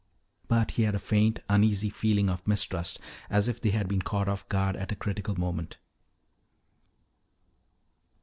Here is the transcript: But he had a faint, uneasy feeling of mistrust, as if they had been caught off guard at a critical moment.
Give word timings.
But 0.47 0.71
he 0.71 0.81
had 0.81 0.95
a 0.95 0.99
faint, 0.99 1.41
uneasy 1.47 1.91
feeling 1.91 2.27
of 2.27 2.47
mistrust, 2.47 2.99
as 3.29 3.47
if 3.47 3.61
they 3.61 3.69
had 3.69 3.87
been 3.87 4.01
caught 4.01 4.27
off 4.27 4.49
guard 4.49 4.75
at 4.75 4.91
a 4.91 4.95
critical 4.95 5.35
moment. 5.39 5.77